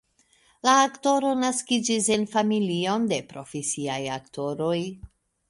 [0.67, 4.75] La aktoro naskiĝis en familion de profesiaj aktoroj.